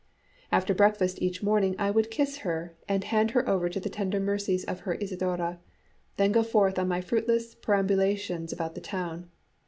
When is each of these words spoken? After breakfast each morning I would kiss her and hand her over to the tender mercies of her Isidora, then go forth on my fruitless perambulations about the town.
After 0.51 0.73
breakfast 0.73 1.21
each 1.21 1.43
morning 1.43 1.75
I 1.77 1.91
would 1.91 2.09
kiss 2.09 2.37
her 2.37 2.73
and 2.89 3.03
hand 3.03 3.29
her 3.37 3.47
over 3.47 3.69
to 3.69 3.79
the 3.79 3.87
tender 3.87 4.19
mercies 4.19 4.65
of 4.65 4.79
her 4.79 4.95
Isidora, 4.95 5.59
then 6.17 6.31
go 6.31 6.41
forth 6.41 6.79
on 6.79 6.87
my 6.87 7.01
fruitless 7.01 7.53
perambulations 7.53 8.51
about 8.51 8.73
the 8.73 8.81
town. 8.81 9.29